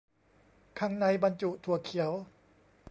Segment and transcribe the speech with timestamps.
[0.79, 2.11] ข้างในบรรจุถั่วเขียว